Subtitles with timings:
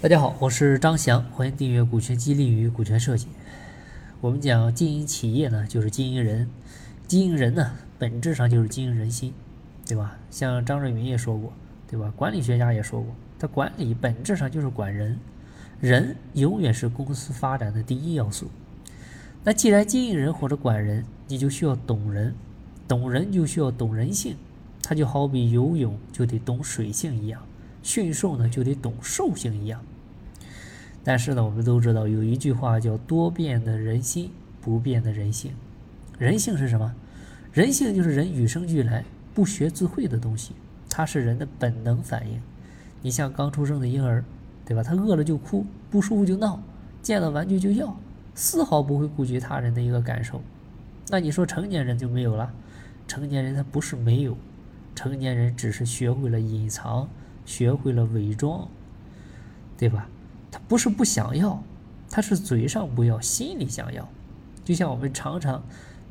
[0.00, 3.26] 大家好，我是张翔，欢迎订阅《股权激励与股权设计》。
[4.20, 6.48] 我们讲经营企业呢，就是经营人，
[7.08, 9.34] 经营人呢，本质上就是经营人心，
[9.84, 10.16] 对吧？
[10.30, 11.52] 像张瑞敏也说过，
[11.88, 12.12] 对吧？
[12.16, 15.18] 管理学家也说过，他管理本质上就是管人，
[15.80, 18.46] 人永远是公司发展的第一要素。
[19.42, 22.32] 那既然经营人或者管人，你就需要懂人，
[22.86, 24.36] 懂人就需要懂人性，
[24.80, 27.42] 它就好比游泳就得懂水性一样。
[27.82, 29.80] 驯兽呢就得懂兽性一样，
[31.02, 34.30] 但是呢，我们都知道有一句话叫“多变的人心，
[34.60, 35.52] 不变的人性”。
[36.18, 36.94] 人性是什么？
[37.52, 40.52] 人性就是人与生俱来、不学自会的东西，
[40.90, 42.40] 它是人的本能反应。
[43.00, 44.24] 你像刚出生的婴儿，
[44.66, 44.82] 对吧？
[44.82, 46.60] 他饿了就哭，不舒服就闹，
[47.00, 47.96] 见到玩具就要，
[48.34, 50.42] 丝毫不会顾及他人的一个感受。
[51.08, 52.52] 那你说成年人就没有了？
[53.06, 54.36] 成年人他不是没有，
[54.94, 57.08] 成年人只是学会了隐藏。
[57.48, 58.68] 学会了伪装，
[59.78, 60.06] 对吧？
[60.50, 61.62] 他不是不想要，
[62.10, 64.06] 他是嘴上不要，心里想要。
[64.62, 65.62] 就像我们常常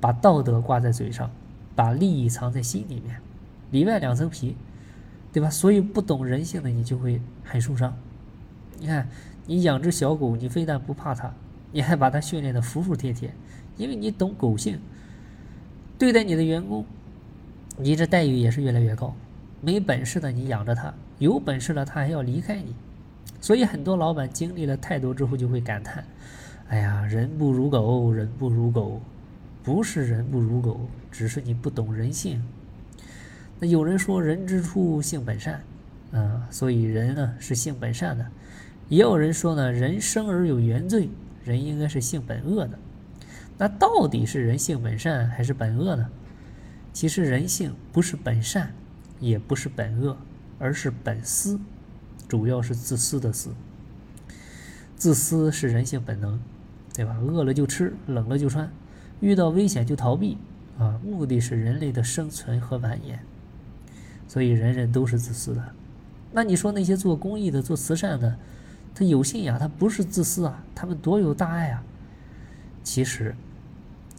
[0.00, 1.30] 把道德挂在嘴上，
[1.74, 3.20] 把利益藏在心里面，
[3.70, 4.56] 里外两层皮，
[5.30, 5.50] 对吧？
[5.50, 7.94] 所以不懂人性的你就会很受伤。
[8.78, 9.06] 你看，
[9.44, 11.34] 你养只小狗，你非但不怕它，
[11.70, 13.34] 你还把它训练的服服帖帖，
[13.76, 14.80] 因为你懂狗性。
[15.98, 16.86] 对待你的员工，
[17.76, 19.14] 你这待遇也是越来越高。
[19.66, 20.94] 没本事的你养着他。
[21.18, 22.72] 有本事了，他还要离开你，
[23.40, 26.04] 所以很多老板经历了太多之后就会感叹
[26.70, 29.00] ：“哎呀，人不如狗，人不如狗，
[29.64, 32.40] 不是人不如狗，只是你不懂人性。”
[33.58, 35.60] 那有人说“人之初，性本善”，
[36.14, 38.24] 啊，所以人呢是性本善的；
[38.88, 41.08] 也有人说呢，人生而有原罪，
[41.44, 42.78] 人应该是性本恶的。
[43.58, 46.08] 那到底是人性本善还是本恶呢？
[46.92, 48.72] 其实人性不是本善，
[49.20, 50.16] 也不是本恶。
[50.58, 51.60] 而是本私，
[52.26, 53.50] 主要是自私的私。
[54.96, 56.40] 自私是人性本能，
[56.94, 57.14] 对吧？
[57.18, 58.72] 饿了就吃，冷了就穿，
[59.20, 60.38] 遇到危险就逃避，
[60.78, 63.18] 啊，目的是人类的生存和繁衍。
[64.26, 65.62] 所以人人都是自私的。
[66.32, 68.38] 那你说那些做公益的、做慈善的，
[68.94, 70.64] 他有信仰，他不是自私啊？
[70.74, 71.84] 他们多有大爱啊！
[72.82, 73.36] 其实，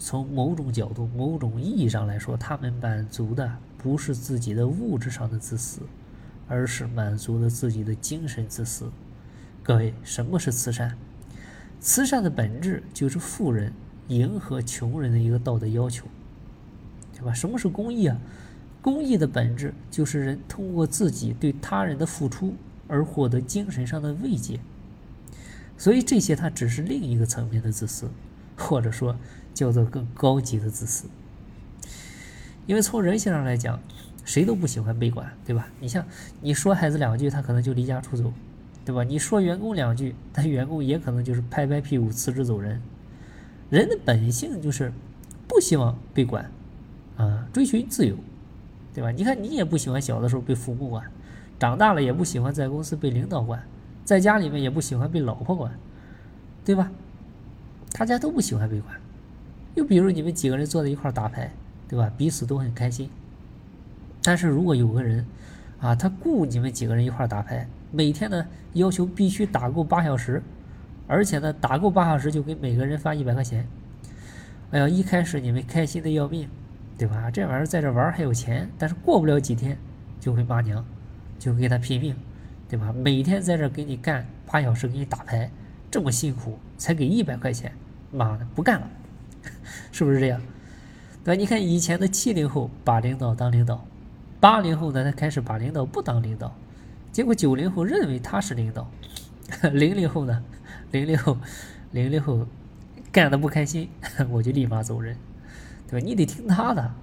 [0.00, 5.80] 从某种角度、某种意义上来说，他们满足的不是自己的物质上的自私。
[6.50, 8.90] 而是满足了自己的精神自私。
[9.62, 10.96] 各位，什么是慈善？
[11.78, 13.70] 慈善的本质就是富人
[14.08, 16.06] 迎合穷人的一个道德要求，
[17.12, 17.34] 对吧？
[17.34, 18.16] 什么是公益啊？
[18.80, 22.54] 公益的本质就是人通过自己对他人的付出
[22.86, 24.58] 而获得精神上的慰藉。
[25.76, 28.08] 所以这些它只是另一个层面的自私，
[28.58, 29.16] 或者说
[29.54, 31.06] 叫做更高级的自私。
[32.66, 33.80] 因为从人性上来讲。
[34.24, 35.66] 谁都不喜欢被管，对吧？
[35.80, 36.04] 你像
[36.42, 38.30] 你说孩子两句，他可能就离家出走，
[38.84, 39.02] 对吧？
[39.02, 42.78] 你说员工两句，他员工也可能就是拍拍屁股辞职走人。
[43.70, 44.92] 人的本性就是
[45.48, 46.50] 不希望被管，
[47.16, 48.16] 啊，追寻自由，
[48.94, 49.10] 对吧？
[49.10, 51.10] 你看你也不喜欢小的时候被父母管，
[51.58, 53.62] 长大了也不喜欢在公司被领导管，
[54.04, 55.72] 在家里面也不喜欢被老婆管，
[56.66, 56.92] 对吧？
[57.92, 58.94] 大家都不喜欢被管。
[59.74, 61.52] 又比如你们几个人坐在一块打牌，
[61.88, 62.10] 对吧？
[62.16, 63.08] 彼此都很开心。
[64.22, 65.24] 但是如果有个人，
[65.80, 70.42] 啊，他雇你们几个人一块打牌，每天呢要求必须打够八小时，
[71.06, 73.66] 而且呢打够八小时就给每个人发一百块钱。
[74.70, 76.48] 哎呀，一开始你们开心的要命，
[76.98, 77.30] 对吧？
[77.30, 79.78] 这玩意儿在这玩还有钱，但是过不了几天
[80.18, 80.84] 就会骂娘，
[81.38, 82.16] 就会跟他拼命，
[82.68, 82.92] 对吧？
[82.92, 85.50] 每天在这给你干八小时，给你打牌，
[85.90, 87.74] 这么辛苦才给一百块钱，
[88.10, 88.88] 妈的不干了，
[89.92, 90.40] 是不是这样？
[91.22, 91.38] 对吧？
[91.38, 93.84] 你看以前的七零后把领导当领导。
[94.40, 96.56] 八零后呢，他开始把领导不当领导，
[97.10, 98.88] 结果九零后认为他是领导，
[99.72, 100.44] 零零后呢，
[100.92, 101.36] 零零后，
[101.90, 102.46] 零零后
[103.10, 103.88] 干的不开心，
[104.30, 105.16] 我就立马走人，
[105.90, 106.06] 对吧？
[106.06, 106.94] 你得听他的，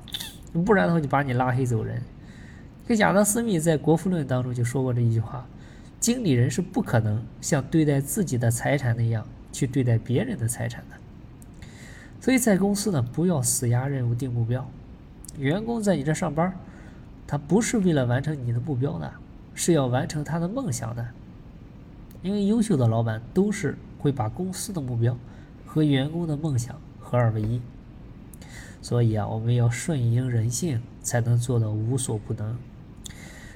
[0.66, 2.02] 不然的话就把你拉黑走人。
[2.88, 5.46] 这亚当斯密在《国富论》当中就说过这一句话：
[6.00, 11.68] 经理人是不可能像对待自己的财产那样去对待别人的财产的。
[12.20, 14.70] 所以在公司呢，不要死压任务定目标，
[15.38, 16.54] 员工在你这上班。
[17.28, 19.12] 他不是为了完成你的目标的，
[19.56, 21.08] 是要完成他的梦想的。
[22.22, 25.18] 因为优秀的老板都是会把公司的目标
[25.66, 27.62] 和员工的梦想合二为一。
[28.82, 32.58] 所以啊，我们要顺应人性，才能做到无所不能。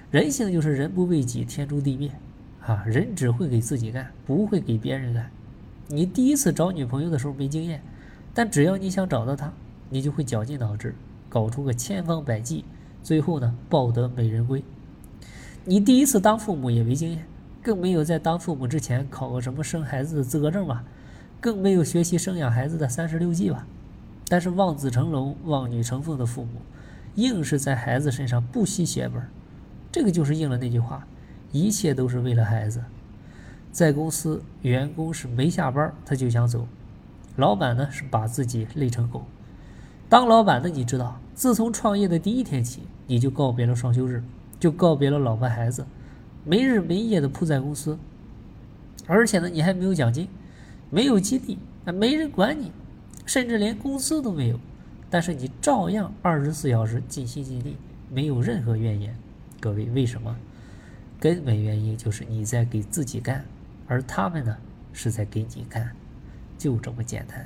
[0.09, 2.09] 人性就是人不为己，天诛地灭。
[2.65, 5.29] 啊，人只会给自己干，不会给别人干。
[5.91, 7.81] 你第一次找女朋友的时候没经验，
[8.31, 9.51] 但只要你想找到她，
[9.89, 10.93] 你就会绞尽脑汁，
[11.27, 12.63] 搞出个千方百计。
[13.01, 14.63] 最后呢，抱得美人归。
[15.65, 17.25] 你第一次当父母也没经验，
[17.63, 20.83] 更没有在当父母之前考个什么生孩子的资格证吧，
[21.41, 23.65] 更没有学习生养孩子的三十六计吧。
[24.27, 26.61] 但是望子成龙、望女成凤的父母，
[27.15, 29.23] 硬是在孩子身上不惜血本，
[29.91, 31.07] 这个就是应了那句话：
[31.51, 32.83] 一切都是为了孩子。
[33.71, 36.67] 在公司，员工是没下班他就想走，
[37.35, 39.23] 老板呢是把自己累成狗。
[40.09, 44.23] 当老板的你知道，自从创业的第一天起，你就告别了双休日，
[44.59, 45.85] 就告别了老婆孩子，
[46.43, 47.97] 没日没夜的扑在公司，
[49.05, 50.27] 而且呢，你还没有奖金，
[50.89, 52.71] 没有激励，啊，没人管你，
[53.25, 54.59] 甚至连工资都没有，
[55.11, 57.77] 但是你照样二十四小时尽心尽力，
[58.11, 59.15] 没有任何怨言。
[59.59, 60.35] 各位，为什么？
[61.19, 63.45] 根本原因就是你在给自己干。
[63.89, 64.55] 而他们呢，
[64.93, 65.93] 是在给你看，
[66.57, 67.45] 就这么简单。